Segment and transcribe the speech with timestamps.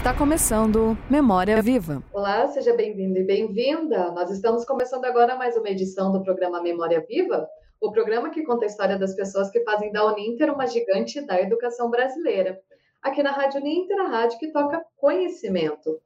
[0.00, 2.02] Está começando Memória Viva.
[2.10, 4.10] Olá, seja bem-vindo e bem-vinda.
[4.12, 7.46] Nós estamos começando agora mais uma edição do programa Memória Viva,
[7.78, 11.38] o programa que conta a história das pessoas que fazem da Uninter uma gigante da
[11.38, 12.58] educação brasileira.
[13.02, 16.00] Aqui na Rádio Uninter, a rádio que toca conhecimento.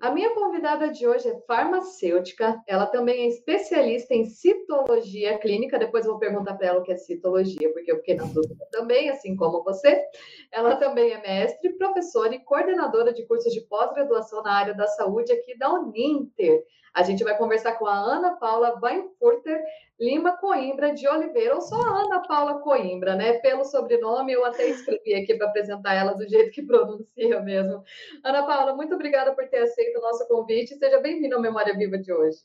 [0.00, 5.78] A minha convidada de hoje é farmacêutica, ela também é especialista em citologia clínica.
[5.78, 9.08] Depois vou perguntar para ela o que é citologia, porque eu fiquei na dúvida também,
[9.08, 10.04] assim como você.
[10.52, 15.32] Ela também é mestre, professora e coordenadora de cursos de pós-graduação na área da saúde
[15.32, 16.64] aqui da Uninter.
[16.92, 19.62] A gente vai conversar com a Ana Paula Weinfurter
[19.98, 23.34] Lima Coimbra de Oliveira, ou só a Ana Paula Coimbra, né?
[23.38, 27.82] Pelo sobrenome, eu até escrevi aqui para apresentar ela do jeito que pronuncia mesmo.
[28.22, 30.76] Ana Paula, muito obrigada por ter aceito o nosso convite.
[30.76, 32.38] Seja bem-vinda ao Memória Viva de hoje.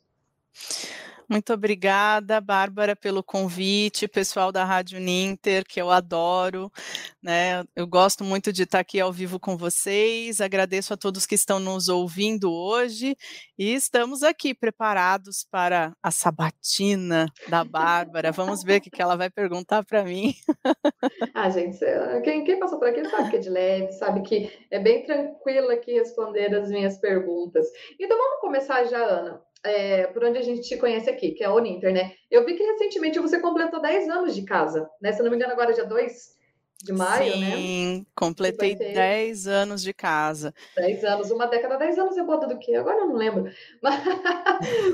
[1.31, 6.69] Muito obrigada, Bárbara, pelo convite, pessoal da Rádio Ninter, que eu adoro,
[7.23, 7.63] né?
[7.73, 10.41] Eu gosto muito de estar aqui ao vivo com vocês.
[10.41, 13.15] Agradeço a todos que estão nos ouvindo hoje
[13.57, 18.33] e estamos aqui preparados para a sabatina da Bárbara.
[18.33, 20.33] Vamos ver o que ela vai perguntar para mim.
[21.33, 21.79] Ah, gente,
[22.25, 25.69] quem, quem passou por aqui sabe que é de leve, sabe que é bem tranquilo
[25.69, 27.65] aqui responder as minhas perguntas.
[27.97, 31.47] Então vamos começar já, Ana é, por onde a gente te conhece aqui, que é
[31.47, 32.13] a Uninter, né?
[32.29, 35.11] Eu vi que recentemente você completou 10 anos de casa, né?
[35.11, 36.41] Se não me engano, agora é dia 2
[36.83, 37.55] de maio, Sim, né?
[37.55, 38.93] Sim, completei ter...
[38.93, 40.53] 10 anos de casa.
[40.75, 42.75] 10 anos, uma década, 10 anos é boda do quê?
[42.75, 43.51] Agora eu não lembro.
[43.81, 44.03] Mas,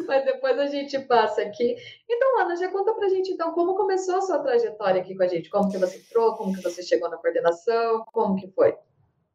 [0.07, 1.75] mas, depois a gente passa aqui.
[2.09, 5.27] Então, Ana, já conta pra gente, então, como começou a sua trajetória aqui com a
[5.27, 5.49] gente?
[5.49, 6.35] Como que você entrou?
[6.35, 8.05] Como que você chegou na coordenação?
[8.13, 8.75] Como que foi?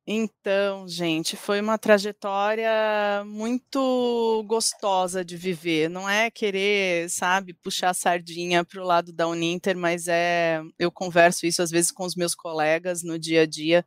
[0.06, 2.68] Então, gente, foi uma trajetória
[3.24, 5.88] muito gostosa de viver.
[5.88, 10.60] Não é querer, sabe, puxar a sardinha para o lado da Uninter, mas é.
[10.76, 13.86] Eu converso isso às vezes com os meus colegas no dia a dia.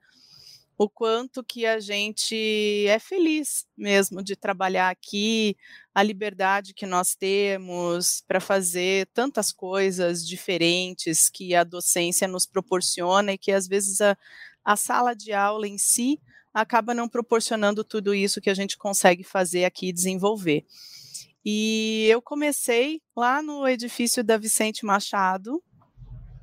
[0.77, 5.55] O quanto que a gente é feliz mesmo de trabalhar aqui,
[5.93, 13.33] a liberdade que nós temos para fazer tantas coisas diferentes que a docência nos proporciona
[13.33, 14.17] e que às vezes a,
[14.65, 16.19] a sala de aula em si
[16.53, 20.65] acaba não proporcionando tudo isso que a gente consegue fazer aqui e desenvolver.
[21.45, 25.61] E eu comecei lá no edifício da Vicente Machado,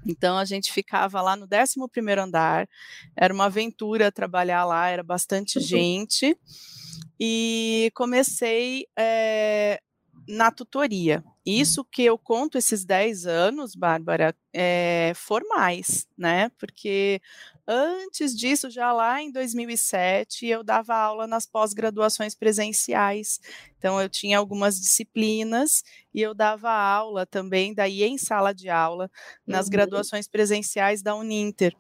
[0.06, 2.68] então a gente ficava lá no 11 andar,
[3.16, 5.64] era uma aventura trabalhar lá, era bastante uhum.
[5.64, 6.38] gente,
[7.18, 9.80] e comecei é,
[10.28, 11.24] na tutoria.
[11.44, 16.50] Isso que eu conto esses 10 anos, Bárbara, é, formais, né?
[16.58, 17.20] Porque
[17.66, 23.38] Antes disso, já lá em 2007, eu dava aula nas pós-graduações presenciais.
[23.78, 29.08] Então, eu tinha algumas disciplinas e eu dava aula também, daí em sala de aula,
[29.46, 29.72] nas uhum.
[29.72, 31.72] graduações presenciais da Uninter,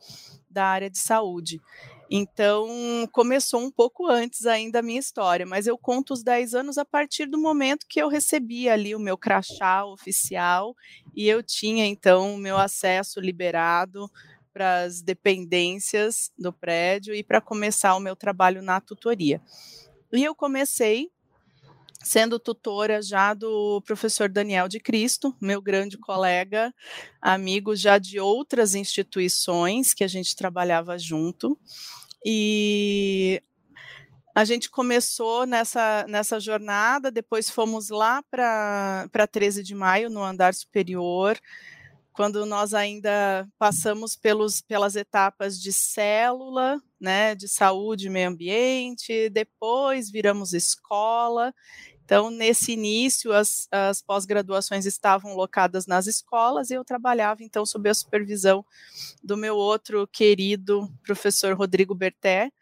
[0.48, 1.60] da área de saúde.
[2.08, 2.68] Então,
[3.10, 6.84] começou um pouco antes ainda a minha história, mas eu conto os 10 anos a
[6.84, 10.76] partir do momento que eu recebi ali o meu crachá oficial
[11.16, 14.08] e eu tinha, então, o meu acesso liberado
[14.52, 19.40] para as dependências do prédio e para começar o meu trabalho na tutoria.
[20.12, 21.10] E eu comecei
[22.04, 26.74] sendo tutora já do professor Daniel de Cristo, meu grande colega,
[27.20, 31.58] amigo já de outras instituições que a gente trabalhava junto.
[32.24, 33.42] E
[34.34, 40.54] a gente começou nessa, nessa jornada, depois fomos lá para 13 de maio, no andar
[40.54, 41.38] superior,
[42.12, 49.30] quando nós ainda passamos pelos, pelas etapas de célula, né, de saúde e meio ambiente,
[49.30, 51.54] depois viramos escola.
[52.04, 57.88] Então, nesse início, as, as pós-graduações estavam locadas nas escolas e eu trabalhava, então, sob
[57.88, 58.64] a supervisão
[59.24, 62.52] do meu outro querido professor Rodrigo Berté,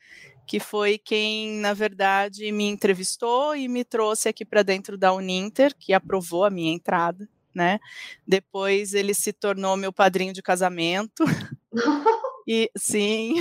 [0.46, 5.74] que foi quem, na verdade, me entrevistou e me trouxe aqui para dentro da Uninter,
[5.76, 7.78] que aprovou a minha entrada né?
[8.26, 11.24] Depois ele se tornou meu padrinho de casamento.
[12.46, 13.34] e sim.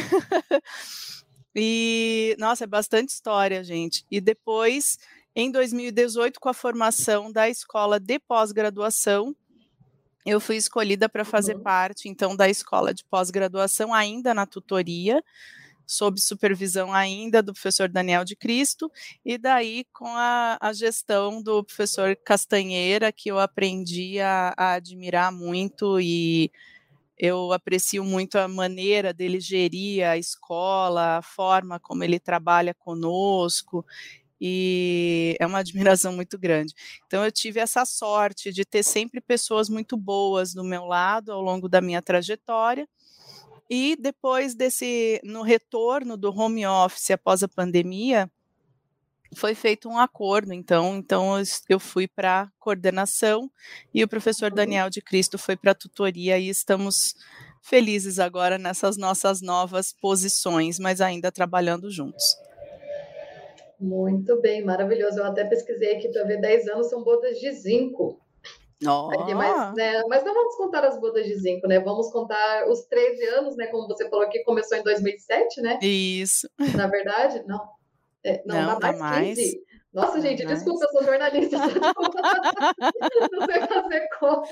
[1.55, 4.05] e nossa, é bastante história, gente.
[4.09, 4.97] E depois,
[5.35, 9.35] em 2018, com a formação da escola de pós-graduação,
[10.25, 11.63] eu fui escolhida para fazer uhum.
[11.63, 15.23] parte, então, da escola de pós-graduação, ainda na tutoria,
[15.89, 18.91] sob supervisão ainda do professor Daniel de Cristo,
[19.25, 25.31] e daí com a, a gestão do professor Castanheira, que eu aprendi a, a admirar
[25.31, 26.51] muito e
[27.17, 33.83] eu aprecio muito a maneira dele gerir a escola, a forma como ele trabalha conosco,
[34.39, 36.73] e é uma admiração muito grande.
[37.07, 41.41] Então eu tive essa sorte de ter sempre pessoas muito boas do meu lado ao
[41.41, 42.87] longo da minha trajetória
[43.69, 48.29] e depois desse, no retorno do home office após a pandemia,
[49.35, 51.35] foi feito um acordo, então, então
[51.67, 53.49] eu fui para coordenação
[53.93, 54.55] e o professor uhum.
[54.55, 57.13] Daniel de Cristo foi para tutoria e estamos
[57.61, 62.23] felizes agora nessas nossas novas posições, mas ainda trabalhando juntos.
[63.79, 65.19] Muito bem, maravilhoso.
[65.19, 68.19] Eu até pesquisei aqui para ver 10 anos são bodas de zinco.
[68.87, 69.11] Oh.
[69.11, 71.79] Aqui, mas, né, mas não vamos contar as bodas de zinco, né?
[71.79, 73.67] Vamos contar os 13 anos, né?
[73.67, 75.79] Como você falou que começou em 2007, né?
[75.81, 76.49] Isso.
[76.75, 77.59] Na verdade, não.
[78.23, 79.37] É, não, não, dá mais, mais.
[79.37, 79.63] 15.
[79.91, 80.53] Nossa, gente, Mas...
[80.53, 81.57] desculpa, eu sou jornalista.
[83.31, 84.49] não sei fazer conta.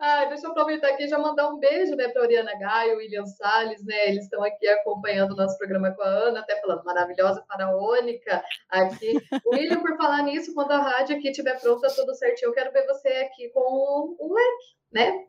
[0.00, 2.96] Ah, deixa eu aproveitar aqui e já mandar um beijo né, para a Oriana Gaio,
[2.96, 4.08] William Salles, né?
[4.08, 9.14] Eles estão aqui acompanhando o nosso programa com a Ana, até falando maravilhosa, faraônica aqui.
[9.46, 12.84] William, por falar nisso, quando a rádio aqui estiver pronta, tudo certinho, eu quero ver
[12.86, 15.26] você aqui com um leque, né?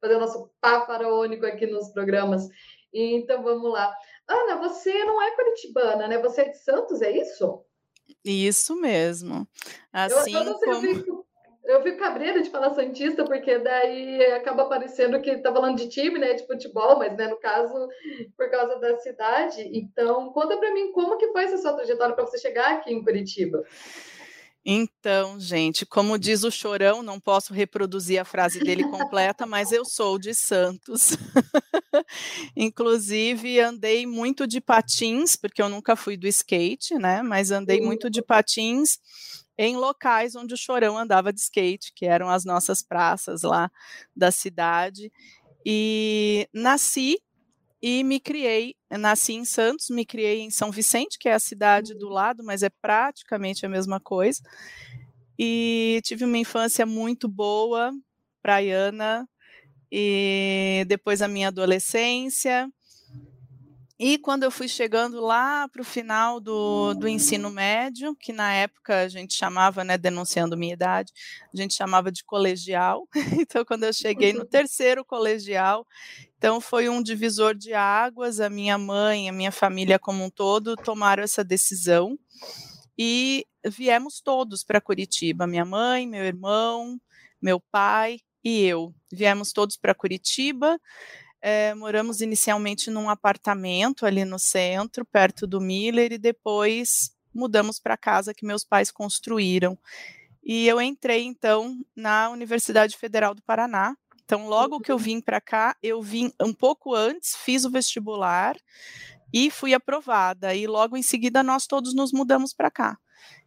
[0.00, 2.48] Fazer o nosso pá faraônico aqui nos programas.
[2.92, 3.94] Então, vamos lá.
[4.26, 6.18] Ana, você não é curitibana, né?
[6.18, 7.64] Você é de Santos, é isso?
[8.24, 9.48] Isso mesmo.
[9.92, 10.72] Assim eu, eu como...
[10.72, 11.26] Eu fico,
[11.64, 16.18] eu fico cabreira de falar Santista, porque daí acaba parecendo que tá falando de time,
[16.18, 17.88] né, de futebol, mas, né, no caso,
[18.36, 19.68] por causa da cidade.
[19.72, 23.04] Então, conta para mim como que foi essa sua trajetória para você chegar aqui em
[23.04, 23.64] Curitiba.
[24.64, 29.84] Então, gente, como diz o Chorão, não posso reproduzir a frase dele completa, mas eu
[29.86, 31.16] sou de Santos.
[32.54, 37.22] Inclusive, andei muito de patins, porque eu nunca fui do skate, né?
[37.22, 38.98] Mas andei muito de patins
[39.56, 43.70] em locais onde o Chorão andava de skate, que eram as nossas praças lá
[44.14, 45.10] da cidade.
[45.64, 47.18] E nasci
[47.82, 51.94] e me criei, nasci em Santos, me criei em São Vicente, que é a cidade
[51.94, 54.40] do lado, mas é praticamente a mesma coisa.
[55.38, 57.90] E tive uma infância muito boa,
[58.42, 59.26] praiana,
[59.90, 62.68] e depois a minha adolescência.
[64.02, 68.50] E quando eu fui chegando lá para o final do, do ensino médio, que na
[68.50, 71.12] época a gente chamava, né, denunciando minha idade,
[71.52, 73.06] a gente chamava de colegial.
[73.38, 75.86] Então, quando eu cheguei no terceiro colegial,
[76.38, 78.40] então foi um divisor de águas.
[78.40, 82.18] A minha mãe, a minha família como um todo tomaram essa decisão
[82.96, 85.46] e viemos todos para Curitiba.
[85.46, 86.98] Minha mãe, meu irmão,
[87.40, 88.94] meu pai e eu.
[89.12, 90.80] Viemos todos para Curitiba.
[91.42, 97.94] É, moramos inicialmente num apartamento ali no centro, perto do Miller, e depois mudamos para
[97.94, 99.78] a casa que meus pais construíram.
[100.42, 103.96] E eu entrei, então, na Universidade Federal do Paraná.
[104.24, 108.56] Então, logo que eu vim para cá, eu vim um pouco antes, fiz o vestibular
[109.32, 110.54] e fui aprovada.
[110.54, 112.98] E logo em seguida, nós todos nos mudamos para cá.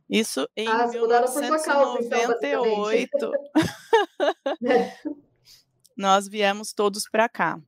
[0.10, 2.50] Isso em ah, 1998.
[2.52, 3.32] Causa, então,
[5.96, 7.60] nós viemos todos para cá.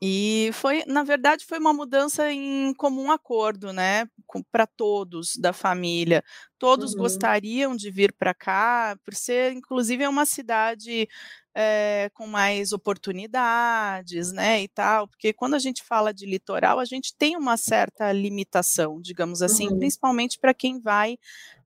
[0.00, 4.06] E foi, na verdade, foi uma mudança em comum acordo, né,
[4.52, 6.22] para todos da família.
[6.58, 7.00] Todos uhum.
[7.00, 11.08] gostariam de vir para cá, por ser, inclusive, uma cidade
[11.54, 16.84] é, com mais oportunidades, né, e tal, porque quando a gente fala de litoral, a
[16.84, 19.78] gente tem uma certa limitação, digamos assim, uhum.
[19.78, 21.16] principalmente para quem vai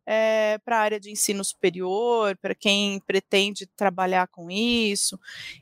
[0.06, 5.18] é, para a área de ensino superior, para quem pretende trabalhar com isso.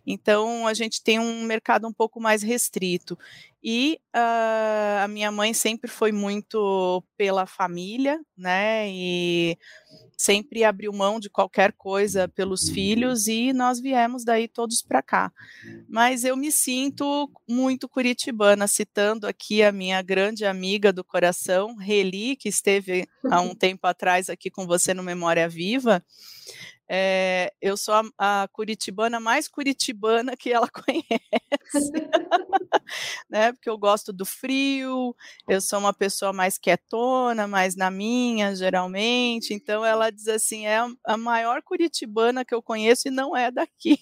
[0.07, 3.19] Então, a gente tem um mercado um pouco mais restrito.
[3.63, 8.89] E uh, a minha mãe sempre foi muito pela família, né?
[8.89, 9.59] E
[10.17, 15.33] sempre abriu mão de qualquer coisa pelos filhos e nós viemos daí todos para cá.
[15.89, 22.35] Mas eu me sinto muito curitibana, citando aqui a minha grande amiga do coração, Reli,
[22.35, 26.05] que esteve há um tempo atrás aqui com você no Memória Viva.
[26.91, 31.93] É, eu sou a, a, curitibana mais curitibana que ela conhece,
[33.29, 33.53] né?
[33.53, 35.15] Porque eu gosto do frio,
[35.47, 39.53] eu sou uma pessoa mais quietona, mais na minha, geralmente.
[39.53, 43.99] Então ela diz assim: é a, maior curitibana que eu conheço e não é daqui.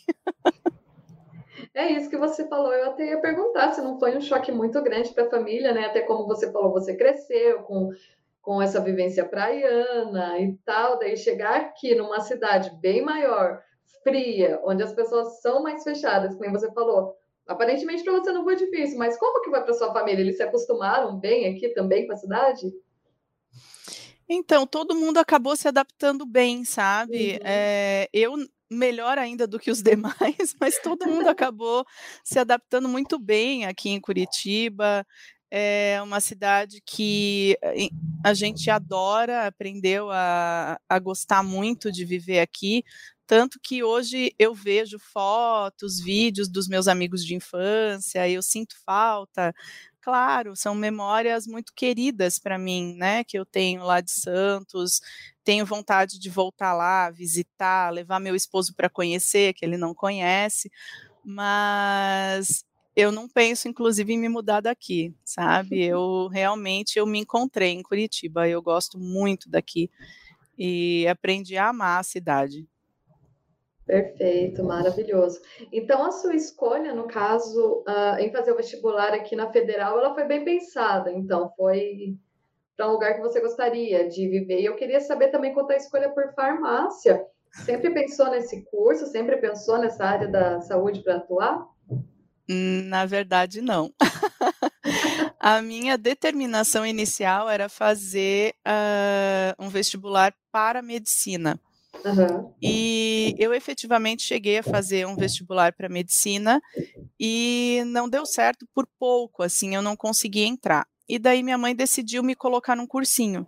[1.75, 2.73] É isso que você falou.
[2.73, 5.87] Eu até ia perguntar se não foi um choque muito grande para a família, né?
[5.87, 7.90] Até como você falou, você cresceu com
[8.46, 13.60] com essa vivência praiana e tal, daí chegar aqui numa cidade bem maior,
[14.04, 18.54] fria, onde as pessoas são mais fechadas, como você falou, aparentemente para você não foi
[18.54, 20.20] difícil, mas como que vai para sua família?
[20.20, 22.72] Eles se acostumaram bem aqui também com a cidade?
[24.28, 27.32] Então, todo mundo acabou se adaptando bem, sabe?
[27.32, 27.38] Uhum.
[27.42, 28.36] É, eu
[28.70, 31.84] melhor ainda do que os demais, mas todo mundo acabou
[32.22, 35.04] se adaptando muito bem aqui em Curitiba
[35.50, 37.88] é uma cidade que eh,
[38.24, 42.84] a gente adora, aprendeu a, a gostar muito de viver aqui.
[43.26, 49.52] Tanto que hoje eu vejo fotos, vídeos dos meus amigos de infância, eu sinto falta.
[50.00, 53.24] Claro, são memórias muito queridas para mim, né?
[53.24, 55.00] Que eu tenho lá de Santos.
[55.42, 60.70] Tenho vontade de voltar lá, visitar, levar meu esposo para conhecer, que ele não conhece.
[61.24, 62.64] Mas
[62.96, 65.84] eu não penso, inclusive, em me mudar daqui, sabe?
[65.84, 68.48] Eu realmente eu me encontrei em Curitiba.
[68.48, 69.90] Eu gosto muito daqui
[70.58, 72.66] e aprendi a amar a cidade.
[73.84, 75.40] Perfeito, maravilhoso.
[75.70, 80.14] Então, a sua escolha, no caso, uh, em fazer o vestibular aqui na Federal, ela
[80.14, 81.12] foi bem pensada.
[81.12, 82.16] Então, foi
[82.76, 84.60] para um lugar que você gostaria de viver.
[84.60, 87.24] E eu queria saber também quanto à escolha por farmácia.
[87.52, 89.06] Sempre pensou nesse curso?
[89.06, 91.75] Sempre pensou nessa área da saúde para atuar?
[92.48, 93.92] Na verdade, não.
[95.40, 101.60] a minha determinação inicial era fazer uh, um vestibular para medicina.
[102.04, 102.54] Uhum.
[102.62, 106.60] E eu efetivamente cheguei a fazer um vestibular para medicina
[107.18, 110.86] e não deu certo por pouco, assim, eu não consegui entrar.
[111.08, 113.46] E daí minha mãe decidiu me colocar num cursinho.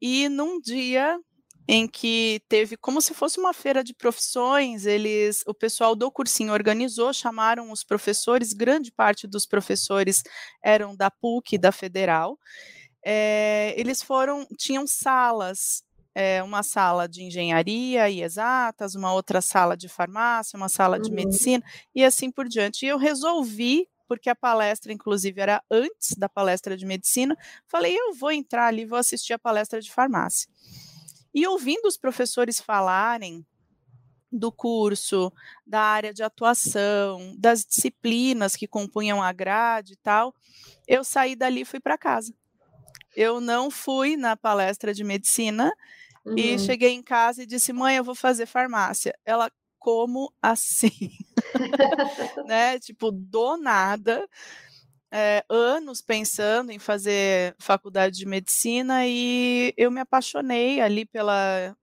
[0.00, 1.18] E num dia
[1.72, 6.52] em que teve como se fosse uma feira de profissões, eles, o pessoal do cursinho
[6.52, 10.24] organizou, chamaram os professores, grande parte dos professores
[10.64, 12.36] eram da PUC, da Federal.
[13.06, 19.76] É, eles foram, tinham salas é, uma sala de engenharia e exatas, uma outra sala
[19.76, 21.14] de farmácia, uma sala de uhum.
[21.14, 21.62] medicina
[21.94, 22.84] e assim por diante.
[22.84, 28.12] E eu resolvi, porque a palestra, inclusive, era antes da palestra de medicina, falei, eu
[28.12, 30.50] vou entrar ali, vou assistir a palestra de farmácia.
[31.34, 33.46] E ouvindo os professores falarem
[34.32, 35.32] do curso,
[35.66, 40.34] da área de atuação, das disciplinas que compunham a grade e tal,
[40.86, 42.32] eu saí dali e fui para casa.
[43.16, 45.72] Eu não fui na palestra de medicina
[46.24, 46.38] uhum.
[46.38, 49.16] e cheguei em casa e disse: "Mãe, eu vou fazer farmácia".
[49.24, 51.10] Ela: "Como assim?"
[52.46, 52.78] né?
[52.78, 54.28] Tipo, do nada.
[55.12, 61.76] É, anos pensando em fazer faculdade de medicina e eu me apaixonei ali pela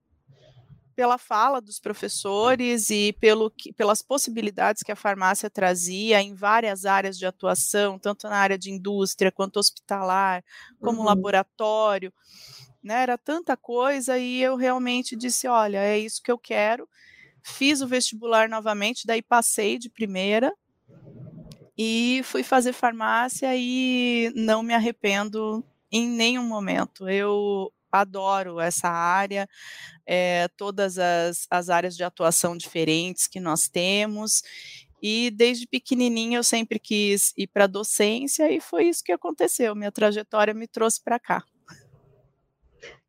[0.98, 6.84] pela fala dos professores e pelo que, pelas possibilidades que a farmácia trazia em várias
[6.84, 10.42] áreas de atuação, tanto na área de indústria quanto hospitalar,
[10.80, 11.04] como uhum.
[11.04, 12.12] laboratório.
[12.82, 16.88] Né, era tanta coisa e eu realmente disse: olha, é isso que eu quero.
[17.44, 20.52] Fiz o vestibular novamente, daí passei de primeira
[21.78, 27.08] e fui fazer farmácia e não me arrependo em nenhum momento.
[27.08, 29.48] Eu adoro essa área,
[30.04, 34.42] é, todas as, as áreas de atuação diferentes que nós temos.
[35.00, 39.76] E desde pequenininha eu sempre quis ir para a docência e foi isso que aconteceu.
[39.76, 41.44] Minha trajetória me trouxe para cá.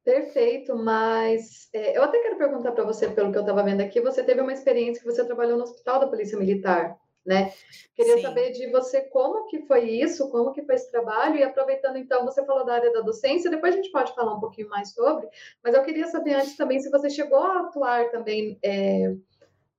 [0.04, 4.00] Perfeito, mas é, eu até quero perguntar para você, pelo que eu estava vendo aqui,
[4.00, 6.96] você teve uma experiência que você trabalhou no Hospital da Polícia Militar
[7.30, 7.54] né?
[7.94, 8.24] Queria Sim.
[8.24, 12.26] saber de você como que foi isso, como que foi esse trabalho, e aproveitando então,
[12.26, 15.30] você falou da área da docência, depois a gente pode falar um pouquinho mais sobre,
[15.64, 19.14] mas eu queria saber antes também se você chegou a atuar também é,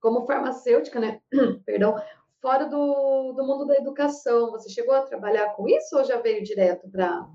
[0.01, 1.21] como farmacêutica, né?
[1.67, 2.01] Perdão,
[2.41, 4.53] fora do, do mundo da educação.
[4.53, 7.27] Você chegou a trabalhar com isso ou já veio direto para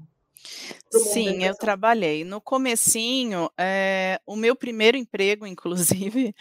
[0.92, 2.24] Sim, eu trabalhei.
[2.24, 5.46] No comecinho, é, o meu primeiro emprego,
[6.16, 6.34] inclusive,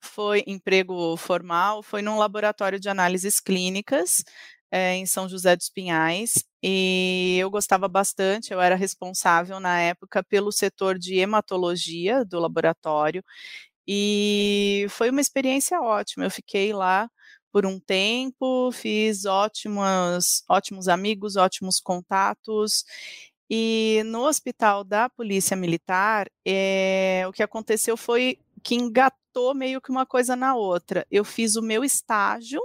[0.00, 4.24] foi emprego formal, foi num laboratório de análises clínicas
[4.70, 10.22] é, em São José dos Pinhais, e eu gostava bastante, eu era responsável na época
[10.22, 13.22] pelo setor de hematologia do laboratório,
[13.86, 16.24] e foi uma experiência ótima.
[16.24, 17.08] Eu fiquei lá
[17.52, 22.84] por um tempo, fiz ótimos, ótimos amigos, ótimos contatos,
[23.54, 29.90] e no hospital da Polícia Militar, é, o que aconteceu foi que engatou meio que
[29.90, 31.06] uma coisa na outra.
[31.10, 32.62] Eu fiz o meu estágio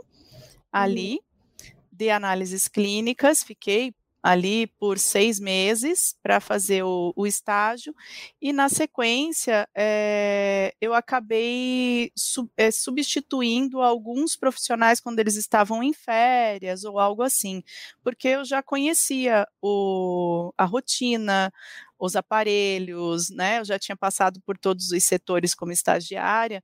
[0.72, 1.72] ali uhum.
[1.91, 7.96] de análises clínicas, fiquei ali por seis meses para fazer o, o, estágio,
[8.42, 12.12] e na sequência é, eu acabei
[12.58, 17.64] é, substituindo alguns profissionais quando eles estavam em férias ou algo assim,
[18.04, 21.54] porque eu já conhecia o, a rotina,
[22.00, 23.60] os aparelhos, né?
[23.60, 26.64] Eu já tinha passado por todos os setores como estagiária,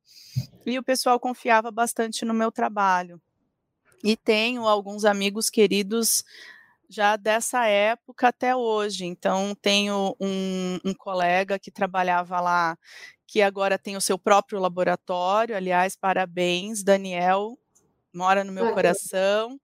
[0.65, 3.21] e o pessoal confiava bastante no meu trabalho.
[4.03, 6.25] E tenho alguns amigos queridos
[6.89, 9.05] já dessa época até hoje.
[9.05, 12.77] Então, tenho um, um, colega que trabalhava lá,
[13.27, 15.55] que agora tem o seu próprio laboratório.
[15.55, 17.57] Aliás, parabéns, Daniel,
[18.13, 19.59] mora no meu coração.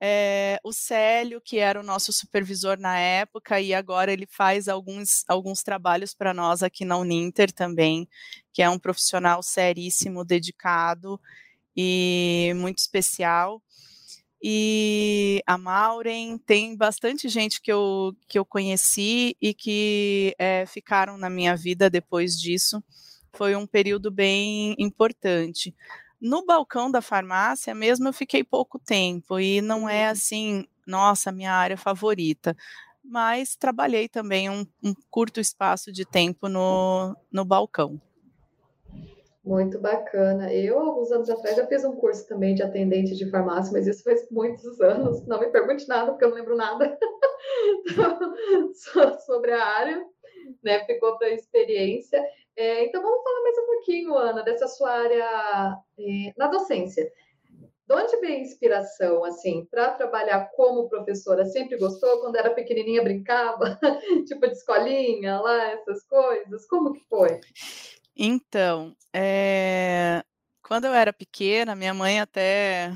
[0.00, 5.24] é, o Célio, que era o nosso supervisor na época, e agora ele faz alguns,
[5.28, 8.08] alguns trabalhos para nós aqui na Uninter também,
[8.52, 11.20] que é um profissional seríssimo, dedicado
[11.76, 13.62] e muito especial.
[14.42, 21.18] E a Maureen, tem bastante gente que eu, que eu conheci e que é, ficaram
[21.18, 22.82] na minha vida depois disso.
[23.32, 25.74] Foi um período bem importante.
[26.20, 30.10] No balcão da farmácia mesmo eu fiquei pouco tempo e não é uhum.
[30.10, 32.56] assim, nossa, minha área favorita.
[33.04, 38.00] Mas trabalhei também um, um curto espaço de tempo no, no balcão.
[39.42, 40.52] Muito bacana.
[40.52, 44.02] Eu, alguns anos atrás, já fiz um curso também de atendente de farmácia, mas isso
[44.02, 45.26] faz muitos anos.
[45.26, 46.98] Não me pergunte nada, porque eu não lembro nada
[49.24, 50.04] sobre a área,
[50.62, 50.84] né?
[50.84, 52.22] Ficou para experiência.
[52.54, 57.10] É, então, vamos falar mais um pouquinho, Ana, dessa sua área é, na docência.
[57.88, 61.46] De onde vem a inspiração, assim, para trabalhar como professora?
[61.46, 62.20] Sempre gostou?
[62.20, 63.80] Quando era pequenininha, brincava?
[64.28, 66.66] tipo de escolinha lá, essas coisas?
[66.68, 67.40] Como que foi?
[68.16, 70.24] Então, é...
[70.62, 72.92] quando eu era pequena, minha mãe até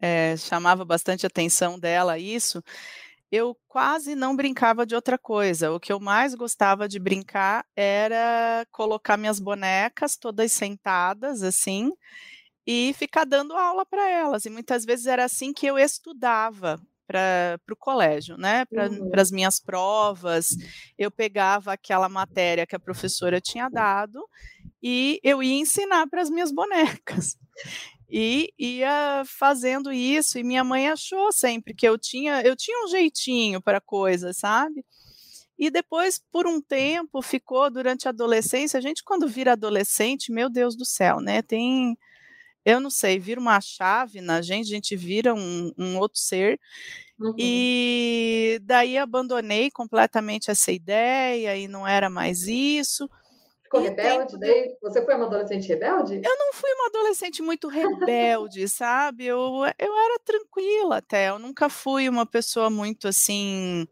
[0.00, 2.62] é, chamava bastante atenção dela isso,
[3.30, 5.72] eu quase não brincava de outra coisa.
[5.72, 11.92] O que eu mais gostava de brincar era colocar minhas bonecas todas sentadas assim
[12.66, 14.44] e ficar dando aula para elas.
[14.44, 18.64] E muitas vezes era assim que eu estudava para o colégio, né?
[18.66, 19.10] Para uhum.
[19.16, 20.48] as minhas provas,
[20.98, 24.20] eu pegava aquela matéria que a professora tinha dado
[24.82, 27.36] e eu ia ensinar para as minhas bonecas
[28.10, 32.88] e ia fazendo isso e minha mãe achou sempre que eu tinha eu tinha um
[32.88, 34.84] jeitinho para coisas, sabe?
[35.58, 38.78] E depois, por um tempo, ficou durante a adolescência.
[38.78, 41.40] A gente, quando vira adolescente, meu Deus do céu, né?
[41.40, 41.96] Tem,
[42.64, 46.60] eu não sei, vira uma chave na gente, a gente vira um, um outro ser.
[47.18, 47.34] Uhum.
[47.38, 53.08] E daí abandonei completamente essa ideia e não era mais isso.
[53.62, 54.76] Ficou rebelde daí?
[54.82, 56.20] Você foi uma adolescente rebelde?
[56.22, 59.24] Eu não fui uma adolescente muito rebelde, sabe?
[59.24, 59.38] Eu,
[59.78, 61.30] eu era tranquila até.
[61.30, 63.86] Eu nunca fui uma pessoa muito assim.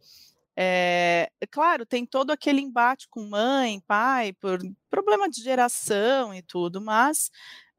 [0.54, 4.58] É, claro, tem todo aquele embate com mãe, pai, por
[4.90, 7.30] problema de geração e tudo, mas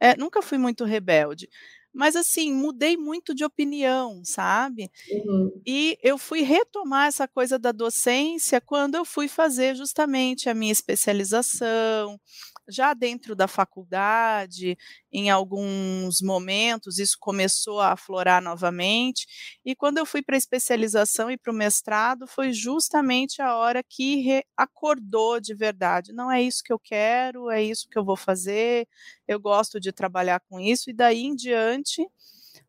[0.01, 1.47] é, nunca fui muito rebelde
[1.93, 4.89] mas assim, mudei muito de opinião, sabe?
[5.11, 5.61] Uhum.
[5.65, 10.71] E eu fui retomar essa coisa da docência quando eu fui fazer justamente a minha
[10.71, 12.19] especialização,
[12.69, 14.77] já dentro da faculdade,
[15.11, 19.25] em alguns momentos, isso começou a aflorar novamente.
[19.65, 23.83] E quando eu fui para a especialização e para o mestrado, foi justamente a hora
[23.83, 26.13] que acordou de verdade.
[26.13, 28.87] Não é isso que eu quero, é isso que eu vou fazer,
[29.27, 32.05] eu gosto de trabalhar com isso, e daí em diante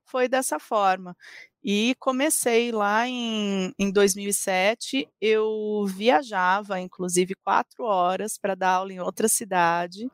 [0.04, 1.16] foi dessa forma.
[1.64, 5.08] E comecei lá em, em 2007.
[5.20, 10.10] Eu viajava, inclusive, quatro horas para dar aula em outra cidade.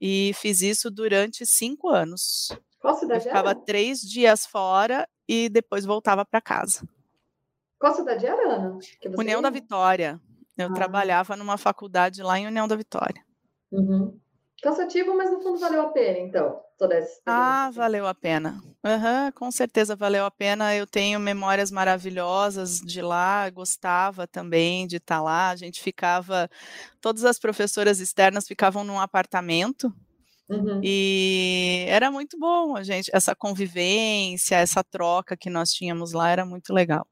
[0.00, 2.48] E fiz isso durante cinco anos.
[2.80, 3.60] Qual cidade eu ficava era?
[3.60, 6.86] três dias fora e depois voltava para casa.
[7.78, 8.78] Qual cidade era, Ana?
[9.16, 9.42] União ia?
[9.42, 10.20] da Vitória.
[10.56, 10.72] Eu ah.
[10.74, 13.24] trabalhava numa faculdade lá em União da Vitória.
[13.70, 14.18] Uhum.
[14.62, 18.60] Cansativo, mas no fundo valeu a pena, então, toda essa Ah, valeu a pena.
[18.84, 20.74] Uhum, com certeza valeu a pena.
[20.74, 25.50] Eu tenho memórias maravilhosas de lá, gostava também de estar lá.
[25.50, 26.50] A gente ficava,
[27.00, 29.92] todas as professoras externas ficavam num apartamento.
[30.48, 30.80] Uhum.
[30.82, 36.44] E era muito bom, a gente, essa convivência, essa troca que nós tínhamos lá era
[36.44, 37.06] muito legal.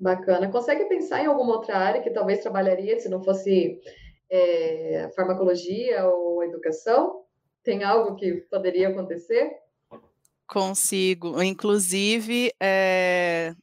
[0.00, 0.50] Bacana.
[0.50, 3.80] Consegue pensar em alguma outra área que talvez trabalharia se não fosse
[4.34, 7.22] é, farmacologia ou educação?
[7.62, 9.52] Tem algo que poderia acontecer?
[10.46, 11.40] Consigo.
[11.40, 13.54] Inclusive, é,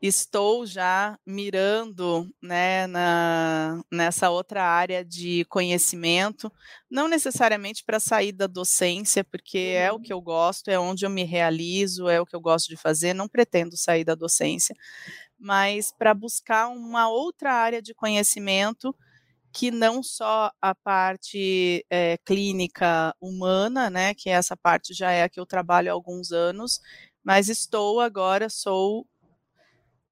[0.00, 6.52] estou já mirando né, na, nessa outra área de conhecimento,
[6.90, 10.02] não necessariamente para sair da docência, porque é o uhum.
[10.02, 13.14] que eu gosto, é onde eu me realizo, é o que eu gosto de fazer,
[13.14, 14.76] não pretendo sair da docência,
[15.38, 18.94] mas para buscar uma outra área de conhecimento
[19.54, 25.28] que não só a parte é, clínica humana, né, que essa parte já é a
[25.28, 26.80] que eu trabalho há alguns anos,
[27.22, 29.06] mas estou agora, sou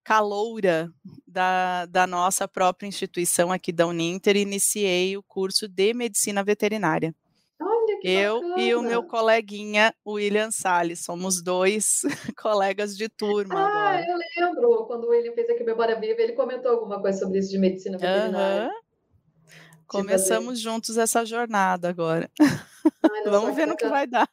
[0.04, 0.88] caloura
[1.26, 7.12] da, da nossa própria instituição aqui da Uninter, iniciei o curso de medicina veterinária.
[7.60, 8.62] Olha que eu bacana.
[8.62, 12.02] e o meu coleguinha William Salles, somos dois
[12.40, 14.06] colegas de turma ah, agora.
[14.08, 17.50] eu lembro, quando o William fez aqui Memória Viva, ele comentou alguma coisa sobre isso
[17.50, 18.68] de medicina veterinária.
[18.68, 18.81] Uhum.
[19.92, 22.30] Começamos juntos essa jornada agora.
[22.40, 22.40] Ai,
[23.26, 24.28] Vamos ver no que vai dar.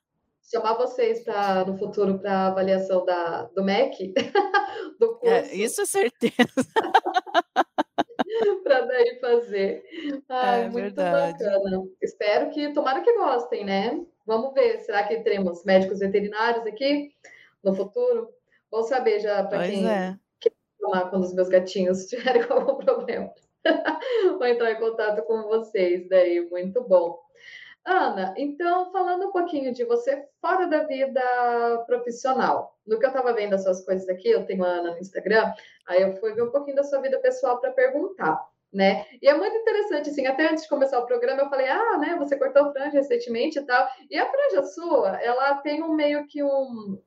[0.52, 4.14] chamar vocês pra, no futuro para avaliação da, do MEC,
[5.00, 6.36] do É, curso, isso é certeza.
[8.64, 9.84] para daí fazer.
[10.30, 11.44] Ai, É muito verdade.
[11.44, 11.84] bacana.
[12.02, 14.00] Espero que, tomara que gostem, né?
[14.26, 17.12] Vamos ver, será que teremos médicos veterinários aqui
[17.64, 18.30] no futuro?
[18.72, 20.16] Vamos saber já para quem é.
[20.80, 23.32] tomar quando os meus gatinhos tiverem algum problema.
[24.38, 27.20] Vou entrar em contato com vocês daí, muito bom.
[27.86, 32.78] Ana, então falando um pouquinho de você fora da vida profissional.
[32.86, 35.52] No que eu estava vendo as suas coisas aqui, eu tenho a Ana no Instagram,
[35.88, 38.40] aí eu fui ver um pouquinho da sua vida pessoal para perguntar,
[38.72, 39.06] né?
[39.22, 42.16] E é muito interessante, assim, até antes de começar o programa, eu falei, ah, né,
[42.20, 43.88] você cortou franja recentemente e tal.
[44.10, 47.02] E a franja sua, ela tem um meio que um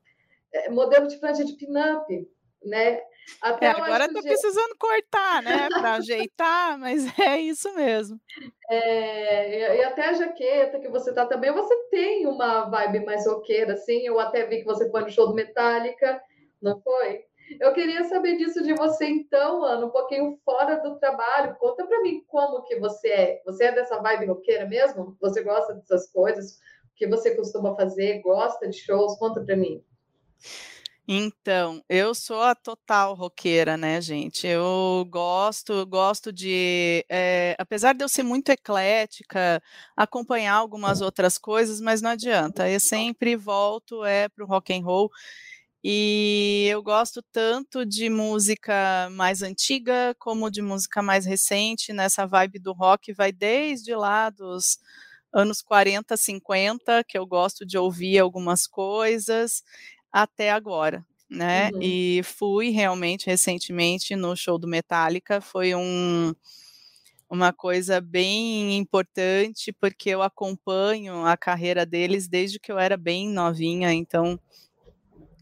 [0.51, 2.27] é, modelo de franja de pin-up,
[2.65, 3.01] né?
[3.41, 8.19] Até É, eu agora que precisando cortar, né, para ajeitar, mas é isso mesmo.
[8.69, 13.73] É, e, até a jaqueta que você tá também, você tem uma vibe mais roqueira,
[13.73, 14.05] assim.
[14.05, 16.21] Eu até vi que você foi no show do Metallica,
[16.61, 17.23] não foi?
[17.59, 21.55] Eu queria saber disso de você, então, Ana, um pouquinho fora do trabalho.
[21.55, 23.41] Conta pra mim como que você é.
[23.45, 25.17] Você é dessa vibe roqueira mesmo?
[25.21, 26.53] Você gosta dessas coisas?
[26.53, 28.21] O que você costuma fazer?
[28.21, 29.17] Gosta de shows?
[29.17, 29.83] Conta pra mim.
[31.07, 34.47] Então, eu sou a total roqueira, né, gente?
[34.47, 39.61] Eu gosto, gosto de, eh, apesar de eu ser muito eclética,
[39.97, 42.69] acompanhar algumas outras coisas, mas não adianta.
[42.69, 45.09] Eu sempre volto é para o rock and roll.
[45.83, 51.91] E eu gosto tanto de música mais antiga como de música mais recente.
[51.93, 54.79] Nessa vibe do rock vai desde lá dos
[55.33, 59.63] anos 40, 50, que eu gosto de ouvir algumas coisas
[60.13, 61.71] até agora, né?
[61.73, 61.79] Uhum.
[61.81, 66.33] E fui realmente recentemente no show do Metallica, foi um
[67.29, 73.27] uma coisa bem importante, porque eu acompanho a carreira deles desde que eu era bem
[73.29, 74.39] novinha, então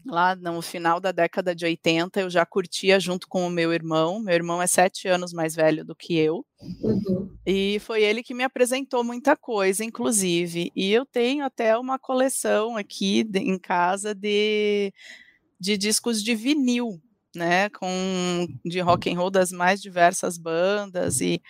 [0.06, 4.20] lá no final da década de 80 eu já curtia junto com o meu irmão.
[4.20, 6.44] Meu irmão é sete anos mais velho do que eu.
[6.60, 7.36] Uhum.
[7.46, 10.70] E foi ele que me apresentou muita coisa, inclusive.
[10.76, 14.92] E eu tenho até uma coleção aqui de, em casa de,
[15.58, 17.00] de discos de vinil,
[17.34, 17.68] né?
[17.70, 21.42] Com de rock and roll das mais diversas bandas, e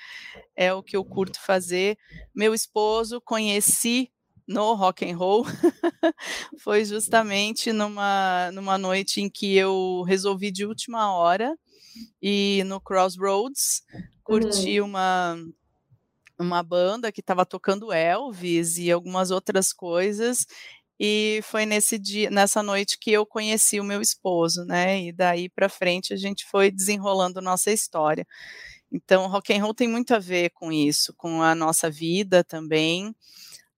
[0.56, 1.98] é o que eu curto fazer.
[2.34, 4.10] Meu esposo conheci
[4.46, 5.44] no rock and roll
[6.58, 11.56] foi justamente numa, numa noite em que eu resolvi de última hora
[12.22, 13.82] ir no Crossroads
[14.24, 14.86] curtir Uhum.
[14.88, 15.36] uma
[16.38, 20.46] uma banda que estava tocando Elvis e algumas outras coisas
[20.98, 25.02] e foi nesse dia nessa noite que eu conheci o meu esposo, né?
[25.02, 28.26] E daí para frente a gente foi desenrolando nossa história.
[28.90, 33.14] Então, rock and roll tem muito a ver com isso, com a nossa vida também.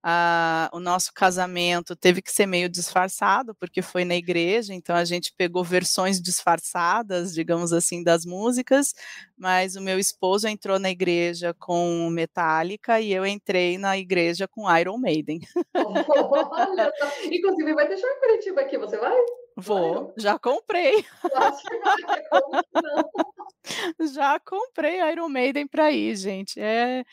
[0.07, 5.03] Ah, o nosso casamento teve que ser meio disfarçado, porque foi na igreja, então a
[5.03, 8.93] gente pegou versões disfarçadas, digamos assim, das músicas,
[9.35, 14.71] mas o meu esposo entrou na igreja com Metallica e eu entrei na igreja com
[14.77, 15.40] Iron Maiden.
[15.75, 17.25] Olha só.
[17.25, 19.17] Inclusive, vai deixar em Curitiba aqui, você vai?
[19.57, 21.03] Vou, já comprei,
[24.12, 26.61] já comprei Iron Maiden para ir, gente.
[26.61, 27.07] É,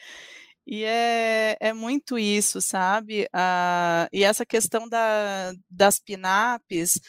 [0.71, 3.27] e é, é muito isso, sabe?
[3.33, 7.01] Ah, e essa questão da, das pinapes,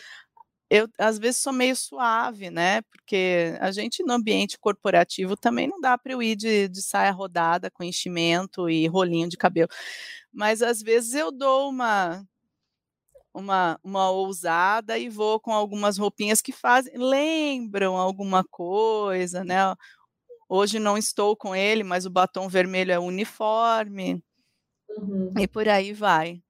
[0.70, 2.83] eu às vezes sou meio suave, né?
[2.83, 7.12] Porque a gente no ambiente corporativo também não dá para eu ir de, de saia
[7.12, 9.68] rodada com enchimento e rolinho de cabelo.
[10.33, 12.25] Mas às vezes eu dou uma
[13.35, 19.57] uma, uma ousada e vou com algumas roupinhas que fazem, lembram alguma coisa, né?
[20.55, 24.23] Hoje não estou com ele, mas o batom vermelho é uniforme
[24.99, 25.33] Uhum.
[25.38, 26.43] e por aí vai.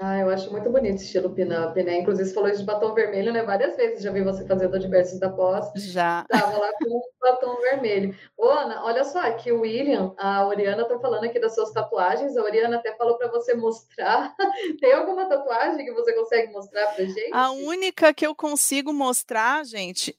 [0.00, 1.98] Ah, eu acho muito bonito esse estilo pin-up, né?
[1.98, 3.42] Inclusive, você falou isso de batom vermelho, né?
[3.42, 5.66] Várias vezes já vi você fazendo diversos da pós.
[5.74, 6.24] Já.
[6.30, 8.16] Tava lá com o batom vermelho.
[8.36, 12.36] Ô, Ana, olha só, aqui o William, a Oriana tá falando aqui das suas tatuagens.
[12.36, 14.32] A Oriana até falou para você mostrar.
[14.80, 17.32] Tem alguma tatuagem que você consegue mostrar pra gente?
[17.32, 20.16] A única que eu consigo mostrar, gente,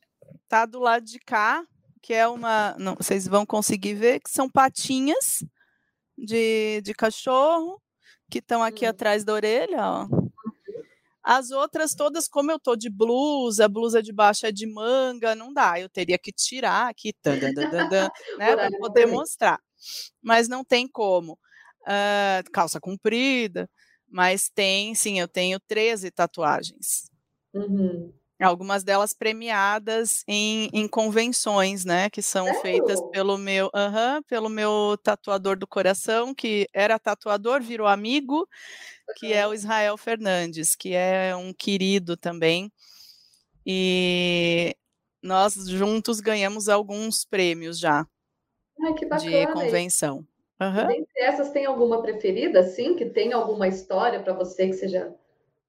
[0.49, 1.65] tá do lado de cá,
[2.05, 2.75] que é uma.
[2.77, 5.43] Não, vocês vão conseguir ver, que são patinhas
[6.15, 7.81] de, de cachorro
[8.29, 8.89] que estão aqui Hum.
[8.89, 10.07] atrás da orelha, ó.
[11.23, 15.51] As outras todas, como eu tô de blusa, blusa de baixo é de manga, não
[15.51, 15.79] dá.
[15.79, 19.59] Eu teria que tirar aqui, tan, dan, dan, dan, né, para poder mostrar.
[20.21, 21.39] Mas não tem como.
[21.87, 23.67] Ah, calça comprida,
[24.07, 27.09] mas tem, sim, eu tenho 13 tatuagens.
[27.51, 28.13] Uhum.
[28.41, 32.09] Algumas delas premiadas em, em convenções, né?
[32.09, 32.61] Que são Sério?
[32.61, 38.47] feitas pelo meu, uh -huh, pelo meu tatuador do coração, que era tatuador, virou amigo,
[39.17, 42.69] que é o Israel Fernandes, que é um querido também.
[43.65, 44.75] E
[45.23, 48.05] nós juntos ganhamos alguns prêmios já
[48.81, 49.31] Ai, que bacana.
[49.31, 50.27] de convenção.
[50.61, 50.87] Uhum.
[50.87, 55.13] Dentre essas, tem alguma preferida, assim, que tem alguma história para você que seja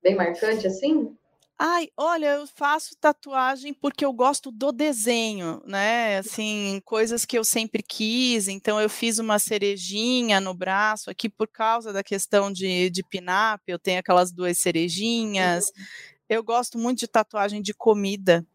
[0.03, 1.17] bem marcante, assim?
[1.59, 6.19] Ai, olha, eu faço tatuagem porque eu gosto do desenho, né?
[6.19, 8.47] Assim, coisas que eu sempre quis.
[8.47, 13.63] Então, eu fiz uma cerejinha no braço aqui por causa da questão de, de pin-up.
[13.67, 15.67] Eu tenho aquelas duas cerejinhas.
[15.69, 15.85] Uhum.
[16.29, 18.47] Eu gosto muito de tatuagem de comida.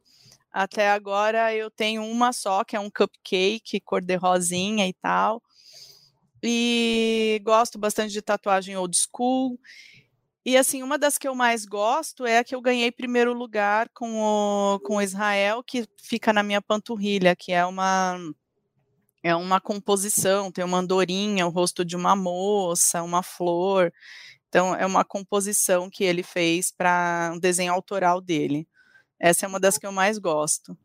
[0.52, 5.42] Até agora eu tenho uma só, que é um cupcake cor de rosinha e tal.
[6.44, 9.60] E gosto bastante de tatuagem old school.
[10.44, 13.90] E assim, uma das que eu mais gosto é a que eu ganhei primeiro lugar
[13.90, 18.18] com o, com o Israel, que fica na minha panturrilha, que é uma
[19.24, 23.94] é uma composição, tem uma andorinha, o rosto de uma moça, uma flor.
[24.50, 28.68] Então é uma composição que ele fez para um desenho autoral dele.
[29.20, 30.76] Essa é uma das que eu mais gosto.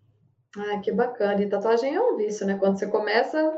[0.54, 1.42] Ah, que bacana.
[1.42, 2.56] E tatuagem é um vício, né?
[2.58, 3.52] Quando você começa,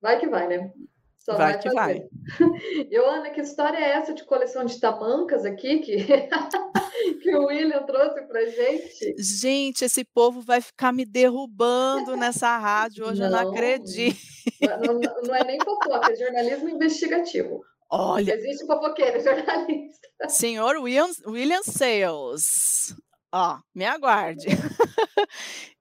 [0.00, 0.70] vai que vai, né?
[1.28, 2.08] Só vai, vai que vai.
[3.06, 5.96] Ana, que história é essa de coleção de tamancas aqui que,
[7.22, 9.14] que o William trouxe pra gente?
[9.18, 14.16] Gente, esse povo vai ficar me derrubando nessa rádio hoje, não, eu não acredito.
[14.62, 17.60] Não, não, não é nem fofoca, é jornalismo investigativo.
[17.90, 18.32] Olha.
[18.34, 20.08] Existe fofoqueiro, jornalista.
[20.28, 22.94] Senhor William, William Sales.
[23.30, 24.46] Ó, me aguarde.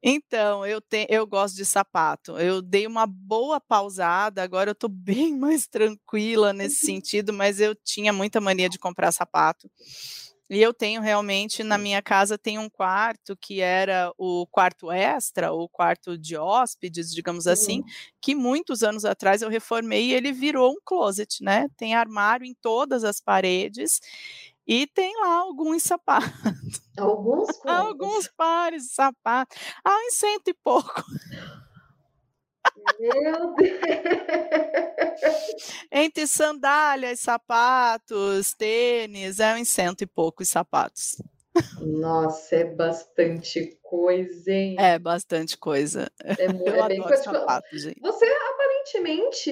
[0.04, 2.38] então, eu, te, eu gosto de sapato.
[2.38, 6.96] Eu dei uma boa pausada, agora eu tô bem mais tranquila nesse uhum.
[6.96, 9.70] sentido, mas eu tinha muita mania de comprar sapato.
[10.50, 15.52] E eu tenho realmente, na minha casa, tem um quarto que era o quarto extra,
[15.52, 17.84] o quarto de hóspedes, digamos assim,
[18.22, 21.68] que muitos anos atrás eu reformei e ele virou um closet, né?
[21.76, 24.00] Tem armário em todas as paredes
[24.68, 26.32] e tem lá alguns sapatos.
[26.98, 27.48] Alguns?
[27.64, 29.56] alguns pares de sapatos.
[29.86, 31.04] Ah, em cento e pouco.
[33.00, 33.80] Meu Deus!
[35.92, 41.18] Entre sandálias, sapatos, tênis, é em cento e poucos sapatos.
[41.80, 44.76] Nossa, é bastante coisa, hein?
[44.80, 46.12] É bastante coisa.
[46.24, 47.24] É, muito, é bem coisa.
[47.24, 48.00] Sapato, gente.
[48.02, 48.77] Você aparentemente,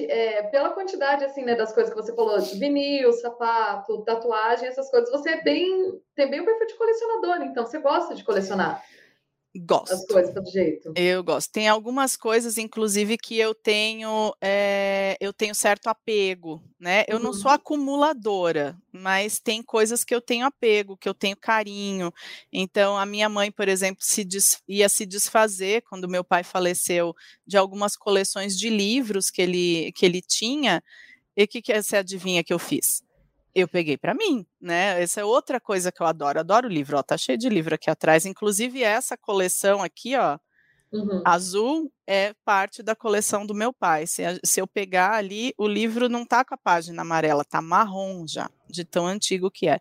[0.08, 5.10] é, pela quantidade assim, né, das coisas que você falou, vinil, sapato, tatuagem, essas coisas,
[5.10, 8.82] você é bem tem bem o perfil de colecionador, então você gosta de colecionar.
[9.58, 9.92] Gosto.
[9.92, 10.92] As coisas do jeito.
[10.94, 11.50] Eu gosto.
[11.50, 17.04] Tem algumas coisas, inclusive, que eu tenho, é, eu tenho certo apego, né?
[17.08, 17.22] Eu uhum.
[17.22, 17.54] não sou uhum.
[17.54, 22.12] acumuladora, mas tem coisas que eu tenho apego, que eu tenho carinho.
[22.52, 24.26] Então, a minha mãe, por exemplo, se
[24.68, 27.14] ia se desfazer quando meu pai faleceu
[27.46, 30.82] de algumas coleções de livros que ele, que ele tinha.
[31.36, 33.05] E o que, que você adivinha que eu fiz?
[33.56, 35.02] Eu peguei para mim, né?
[35.02, 36.38] Essa é outra coisa que eu adoro.
[36.38, 38.26] Adoro livro, ó, tá cheio de livro aqui atrás.
[38.26, 40.38] Inclusive essa coleção aqui, ó,
[40.92, 41.22] uhum.
[41.24, 44.06] azul é parte da coleção do meu pai.
[44.06, 48.26] Se, se, eu pegar ali, o livro não tá com a página amarela, tá marrom
[48.28, 49.80] já, de tão antigo que é.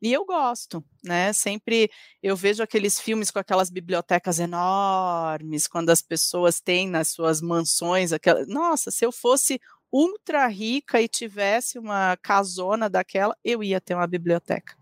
[0.00, 1.30] E eu gosto, né?
[1.34, 1.90] Sempre
[2.22, 8.12] eu vejo aqueles filmes com aquelas bibliotecas enormes, quando as pessoas têm nas suas mansões
[8.12, 8.46] aquela.
[8.46, 9.60] Nossa, se eu fosse
[9.94, 14.74] ultra rica e tivesse uma casona daquela, eu ia ter uma biblioteca.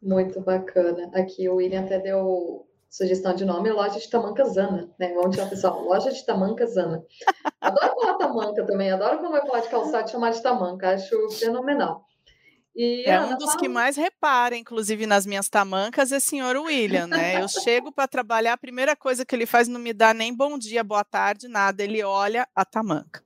[0.00, 1.10] Muito bacana.
[1.12, 5.12] Aqui o William até deu sugestão de nome, loja de tamanca Zana, né?
[5.14, 7.04] Vamos tirar, pessoal, loja de tamanca Zana.
[7.60, 12.06] Adoro falar tamanca também, adoro quando vai falar de calçado chamar de tamanca, acho fenomenal.
[12.76, 13.58] E, é um dos fala...
[13.58, 17.42] que mais repara, inclusive nas minhas tamancas, é senhor William, né?
[17.42, 20.56] Eu chego para trabalhar, a primeira coisa que ele faz não me dá nem bom
[20.56, 21.82] dia, boa tarde, nada.
[21.82, 23.22] Ele olha a tamanca.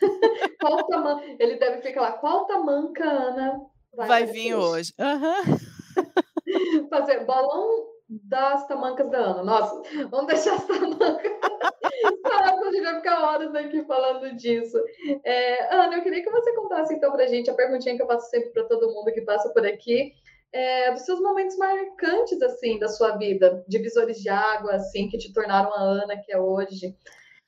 [0.60, 1.24] qual tamanca?
[1.38, 2.12] Ele deve ficar lá.
[2.12, 3.60] Qual tamanca, Ana?
[3.94, 4.92] Vai, vai vir hoje.
[4.98, 6.88] Uhum.
[6.90, 9.42] Fazer bolão das tamancas da Ana.
[9.42, 11.32] Nossa, vamos deixar as tamancas.
[12.24, 14.78] Nossa, a gente vai ficar horas aqui falando disso.
[15.24, 18.30] É, Ana, eu queria que você contasse então pra gente a perguntinha que eu faço
[18.30, 20.12] sempre para todo mundo que passa por aqui.
[20.50, 25.32] É, dos seus momentos marcantes, assim, da sua vida, divisores de água, assim, que te
[25.32, 26.96] tornaram a Ana que é hoje.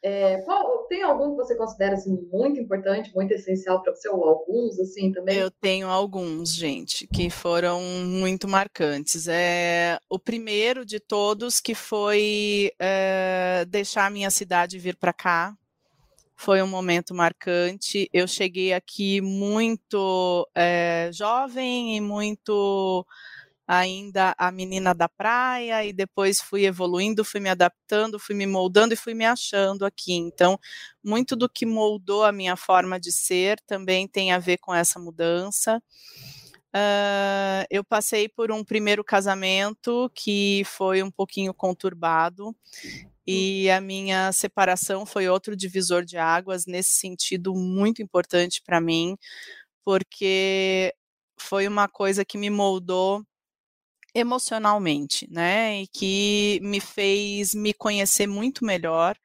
[0.02, 4.24] É, qual, tem algum que você considera assim, muito importante, muito essencial para você, ou
[4.24, 5.36] alguns assim também?
[5.36, 9.28] Eu tenho alguns, gente, que foram muito marcantes.
[9.28, 15.54] É, o primeiro de todos que foi é, deixar a minha cidade vir para cá.
[16.34, 18.08] Foi um momento marcante.
[18.10, 23.04] Eu cheguei aqui muito é, jovem e muito
[23.72, 28.94] ainda a menina da praia e depois fui evoluindo, fui me adaptando, fui me moldando
[28.94, 30.12] e fui me achando aqui.
[30.12, 30.58] Então,
[31.04, 34.98] muito do que moldou a minha forma de ser também tem a ver com essa
[34.98, 35.80] mudança.
[36.74, 42.52] Uh, eu passei por um primeiro casamento que foi um pouquinho conturbado
[43.24, 49.16] e a minha separação foi outro divisor de águas nesse sentido muito importante para mim,
[49.84, 50.92] porque
[51.38, 53.24] foi uma coisa que me moldou
[54.14, 55.82] emocionalmente, né?
[55.82, 59.16] E que me fez me conhecer muito melhor.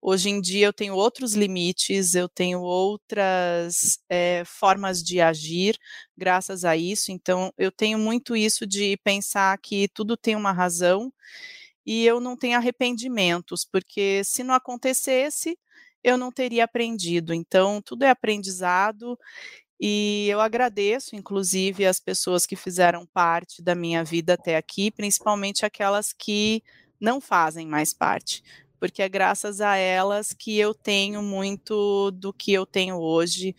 [0.00, 5.78] Hoje em dia eu tenho outros limites, eu tenho outras é, formas de agir
[6.16, 7.10] graças a isso.
[7.10, 11.12] Então eu tenho muito isso de pensar que tudo tem uma razão
[11.86, 15.58] e eu não tenho arrependimentos, porque se não acontecesse,
[16.02, 17.32] eu não teria aprendido.
[17.34, 19.18] Então tudo é aprendizado
[19.80, 25.66] e eu agradeço, inclusive, as pessoas que fizeram parte da minha vida até aqui, principalmente
[25.66, 26.62] aquelas que
[27.00, 28.42] não fazem mais parte,
[28.78, 33.54] porque é graças a elas que eu tenho muito do que eu tenho hoje,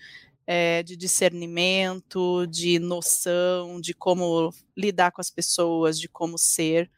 [0.47, 6.89] é, de discernimento, de noção, de como lidar com as pessoas, de como ser.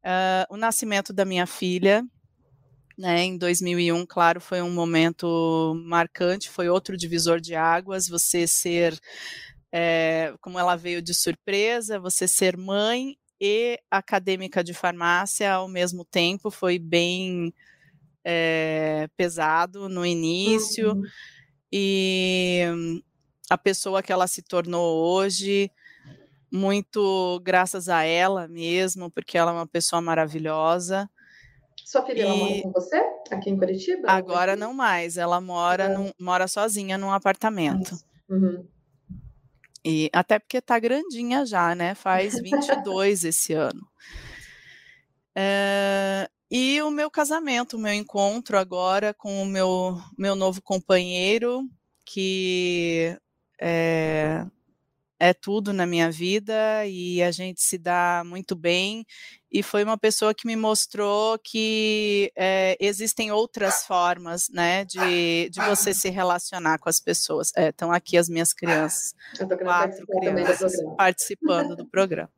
[0.00, 2.04] Uh, o nascimento da minha filha,
[2.96, 8.98] né, em 2001, claro, foi um momento marcante, foi outro divisor de águas, você ser,
[9.72, 16.04] é, como ela veio de surpresa, você ser mãe e acadêmica de farmácia ao mesmo
[16.04, 17.54] tempo, foi bem
[18.24, 21.02] é, pesado no início, uhum.
[21.72, 22.62] e
[23.48, 25.70] a pessoa que ela se tornou hoje,
[26.52, 31.08] muito graças a ela mesmo, porque ela é uma pessoa maravilhosa,
[31.90, 32.28] sua filha e...
[32.28, 34.08] mora com você aqui em Curitiba?
[34.08, 35.16] Agora não mais.
[35.16, 35.88] Ela mora, é.
[35.88, 37.96] num, mora sozinha num apartamento.
[38.28, 38.64] Uhum.
[39.84, 41.96] E até porque tá grandinha já, né?
[41.96, 43.84] Faz 22 esse ano.
[45.34, 51.62] É, e o meu casamento, o meu encontro agora com o meu, meu novo companheiro,
[52.06, 53.18] que
[53.60, 54.46] é,
[55.20, 59.04] é tudo na minha vida e a gente se dá muito bem.
[59.52, 65.60] E foi uma pessoa que me mostrou que é, existem outras formas, né, de, de
[65.66, 67.52] você se relacionar com as pessoas.
[67.54, 69.14] Estão é, aqui as minhas crianças,
[69.62, 72.30] quatro crianças do participando do programa.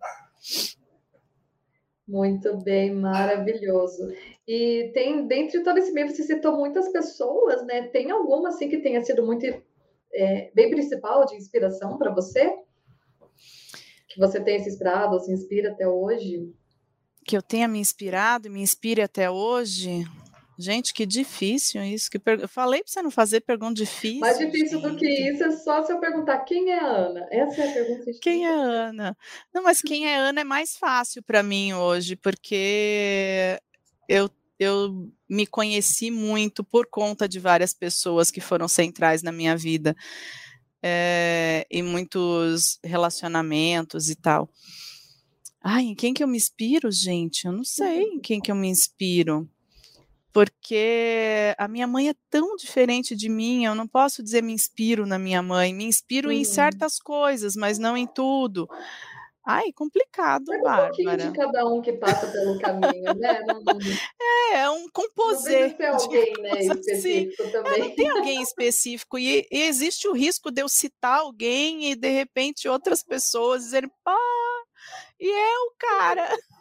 [2.09, 4.13] Muito bem, maravilhoso.
[4.47, 7.83] E tem, dentre todo esse meio, você citou muitas pessoas, né?
[7.89, 9.47] Tem alguma, assim, que tenha sido muito,
[10.13, 12.53] é, bem principal de inspiração para você?
[14.13, 16.53] Que você tenha se inspirado ou se inspira até hoje?
[17.25, 20.05] Que eu tenha me inspirado e me inspire até hoje?
[20.59, 22.11] Gente, que difícil isso.
[22.11, 22.41] Que per...
[22.41, 24.21] Eu falei para você não fazer pergunta difícil.
[24.21, 24.91] Mais difícil gente.
[24.91, 27.27] do que isso é só se eu perguntar quem é a Ana.
[27.31, 28.21] Essa é a pergunta difícil.
[28.21, 29.17] Quem é a Ana?
[29.53, 33.59] Não, mas quem é a Ana é mais fácil para mim hoje, porque
[34.09, 39.57] eu, eu me conheci muito por conta de várias pessoas que foram centrais na minha
[39.57, 39.97] vida
[40.83, 44.49] é, em muitos relacionamentos e tal.
[45.63, 47.47] Ai, em quem que eu me inspiro, gente?
[47.47, 49.49] Eu não sei em quem que eu me inspiro.
[50.33, 55.07] Porque a minha mãe é tão diferente de mim, eu não posso dizer me inspiro
[55.07, 56.35] na minha mãe, me inspiro uhum.
[56.35, 58.67] em certas coisas, mas não em tudo.
[59.45, 60.85] Ai, complicado, é Bárbara.
[60.85, 63.41] um pouquinho de cada um que passa pelo caminho, né?
[63.45, 63.63] Não,
[64.53, 65.77] é, é um composê.
[65.79, 67.73] Não alguém, né, específico também.
[67.73, 69.19] É, não tem alguém específico.
[69.19, 73.91] E, e, existe o risco de eu citar alguém e, de repente, outras pessoas dizerem,
[74.05, 74.17] pá,
[75.19, 76.29] e é o cara...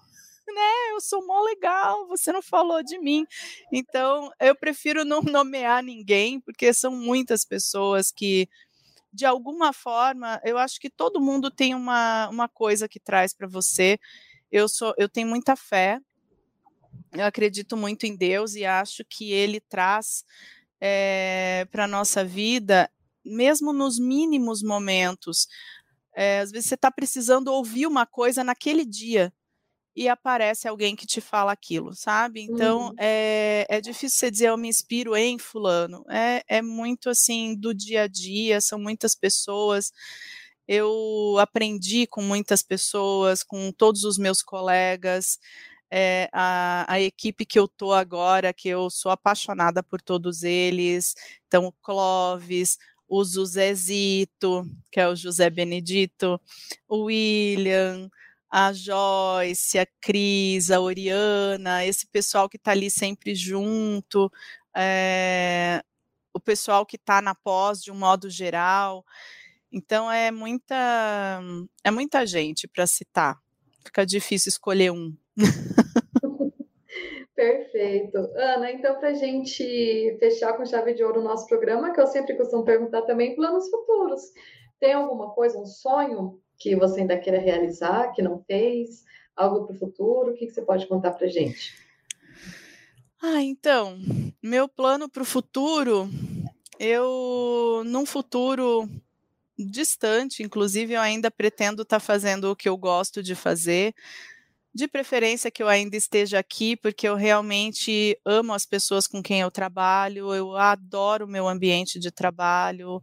[0.53, 3.25] Né, eu sou mó legal, você não falou de mim.
[3.71, 8.49] Então, eu prefiro não nomear ninguém, porque são muitas pessoas que
[9.13, 13.47] de alguma forma, eu acho que todo mundo tem uma, uma coisa que traz para
[13.47, 13.99] você.
[14.51, 15.99] Eu sou, eu tenho muita fé.
[17.11, 20.23] Eu acredito muito em Deus e acho que Ele traz
[20.79, 22.89] é, para a nossa vida,
[23.23, 25.47] mesmo nos mínimos momentos.
[26.15, 29.33] É, às vezes você está precisando ouvir uma coisa naquele dia
[29.95, 32.41] e aparece alguém que te fala aquilo, sabe?
[32.41, 32.95] Então uhum.
[32.97, 36.05] é, é difícil você dizer eu me inspiro em fulano.
[36.09, 39.91] É, é muito assim do dia a dia, são muitas pessoas.
[40.67, 45.37] Eu aprendi com muitas pessoas, com todos os meus colegas.
[45.93, 51.13] É, a, a, equipe que eu tô agora, que eu sou apaixonada por todos eles.
[51.47, 52.77] Então, o Clóvis,
[53.09, 56.39] o Josezito, que é o José Benedito,
[56.87, 58.09] o William,
[58.51, 64.29] a Joyce, a Cris, a Oriana, esse pessoal que está ali sempre junto,
[64.75, 65.81] é,
[66.33, 69.05] o pessoal que está na pós de um modo geral.
[69.71, 71.41] Então é muita
[71.81, 73.39] é muita gente para citar.
[73.85, 75.15] fica difícil escolher um.
[77.33, 78.17] Perfeito.
[78.35, 82.05] Ana, então, para a gente fechar com chave de ouro o nosso programa, que eu
[82.05, 84.21] sempre costumo perguntar também, planos futuros.
[84.79, 89.03] Tem alguma coisa, um sonho que você ainda queira realizar, que não fez?
[89.35, 90.31] Algo para o futuro?
[90.31, 91.73] O que, que você pode contar para gente?
[93.21, 93.97] Ah, então,
[94.41, 96.07] meu plano para o futuro,
[96.79, 98.87] eu, num futuro
[99.57, 103.93] distante, inclusive, eu ainda pretendo estar tá fazendo o que eu gosto de fazer,
[104.73, 109.41] de preferência que eu ainda esteja aqui, porque eu realmente amo as pessoas com quem
[109.41, 113.01] eu trabalho, eu adoro o meu ambiente de trabalho.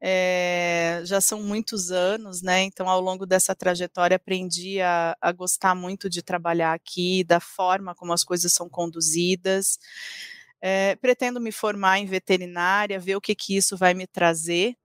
[0.00, 2.62] É, já são muitos anos, né?
[2.62, 7.94] Então, ao longo dessa trajetória, aprendi a, a gostar muito de trabalhar aqui, da forma
[7.94, 9.78] como as coisas são conduzidas.
[10.60, 14.76] É, pretendo me formar em veterinária, ver o que, que isso vai me trazer.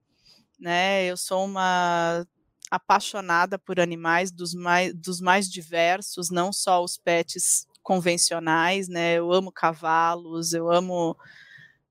[0.60, 1.06] Né?
[1.06, 2.26] Eu sou uma
[2.70, 9.16] apaixonada por animais dos mais, dos mais diversos, não só os pets convencionais, né?
[9.16, 11.18] Eu amo cavalos, eu amo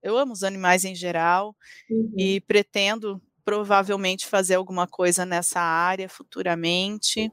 [0.03, 1.55] eu amo os animais em geral
[1.91, 2.13] uhum.
[2.17, 7.33] e pretendo provavelmente fazer alguma coisa nessa área futuramente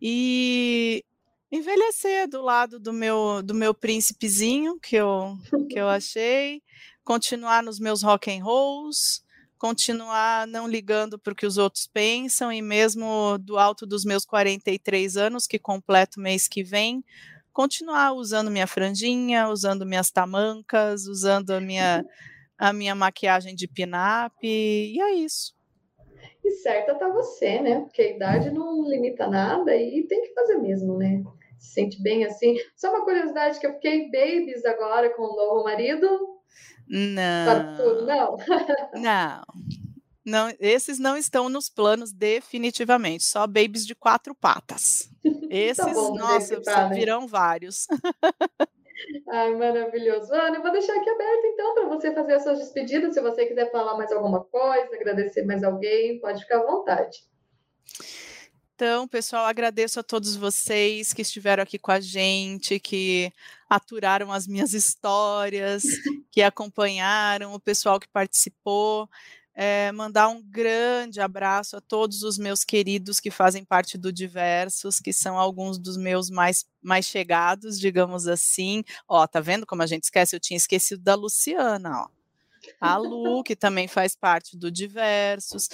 [0.00, 1.04] e
[1.50, 5.36] envelhecer do lado do meu do meu príncipezinho que eu
[5.68, 6.62] que eu achei,
[7.04, 9.22] continuar nos meus rock and rolls,
[9.58, 14.24] continuar não ligando para o que os outros pensam e mesmo do alto dos meus
[14.24, 17.04] 43 anos, que completo mês que vem,
[17.52, 22.04] continuar usando minha franjinha, usando minhas tamancas, usando a minha,
[22.58, 25.54] a minha maquiagem de pin-up, e é isso.
[26.44, 27.80] E certa tá você, né?
[27.80, 31.22] Porque a idade não limita nada e tem que fazer mesmo, né?
[31.58, 32.56] Se sente bem assim.
[32.74, 36.32] Só uma curiosidade que eu fiquei babies agora com o novo marido,
[36.88, 37.76] não.
[37.76, 38.36] tudo, não?
[39.00, 39.42] não.
[40.24, 45.10] Não, esses não estão nos planos definitivamente, só babies de quatro patas.
[45.50, 46.94] Esses, tá bom, nossa, tá, né?
[46.94, 47.86] virão vários.
[49.28, 50.32] Ai, maravilhoso.
[50.32, 53.14] Ana, eu vou deixar aqui aberto então para você fazer as suas despedidas.
[53.14, 57.24] Se você quiser falar mais alguma coisa, agradecer mais alguém, pode ficar à vontade.
[58.74, 63.32] Então, pessoal, agradeço a todos vocês que estiveram aqui com a gente, que
[63.68, 65.84] aturaram as minhas histórias,
[66.30, 69.08] que acompanharam, o pessoal que participou.
[69.54, 74.98] É, mandar um grande abraço a todos os meus queridos que fazem parte do Diversos,
[74.98, 78.82] que são alguns dos meus mais, mais chegados, digamos assim.
[79.06, 80.34] Ó, tá vendo como a gente esquece?
[80.34, 82.08] Eu tinha esquecido da Luciana, ó.
[82.80, 85.68] A Lu, que também faz parte do Diversos.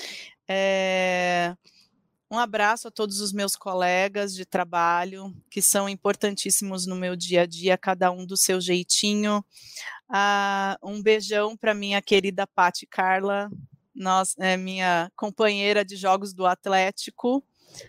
[0.48, 1.54] É,
[2.30, 7.42] um abraço a todos os meus colegas de trabalho, que são importantíssimos no meu dia
[7.42, 9.44] a dia, cada um do seu jeitinho.
[10.08, 13.50] Ah, um beijão para minha querida Pati Carla,
[14.38, 17.42] é, minha companheira de jogos do Atlético,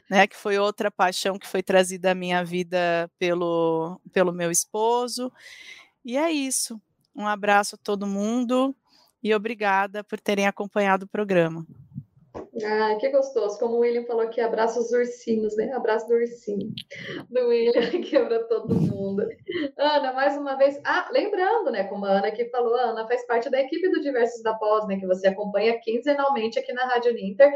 [0.09, 5.31] né, que foi outra paixão que foi trazida à minha vida pelo, pelo meu esposo.
[6.03, 6.81] E é isso.
[7.15, 8.75] Um abraço a todo mundo
[9.21, 11.65] e obrigada por terem acompanhado o programa.
[12.63, 13.57] Ah, que gostoso.
[13.57, 15.71] Como o William falou aqui, abraço os ursinhos, né?
[15.73, 16.71] Abraço do ursinho.
[17.29, 17.71] Do William,
[18.01, 19.27] que para todo mundo.
[19.77, 20.79] Ana, mais uma vez.
[20.85, 21.85] Ah, lembrando, né?
[21.85, 24.87] Como a Ana aqui falou, a Ana faz parte da equipe do Diversos da Pós,
[24.87, 24.97] né?
[24.99, 27.51] Que você acompanha quinzenalmente aqui na Rádio Ninter,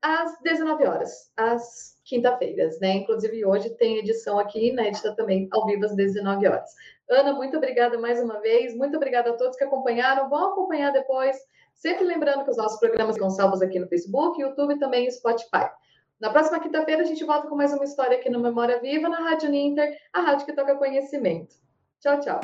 [0.00, 2.96] às 19 horas, às quinta-feiras, né?
[2.96, 6.70] Inclusive hoje tem edição aqui inédita também, ao vivo às 19 horas.
[7.10, 8.76] Ana, muito obrigada mais uma vez.
[8.76, 10.28] Muito obrigada a todos que acompanharam.
[10.28, 11.36] Vão acompanhar depois
[11.78, 15.70] Sempre lembrando que os nossos programas são salvos aqui no Facebook, YouTube e também Spotify.
[16.20, 19.20] Na próxima quinta-feira a gente volta com mais uma história aqui no Memória Viva, na
[19.20, 21.54] Rádio Ninter, a rádio que toca conhecimento.
[22.00, 22.40] Tchau, tchau.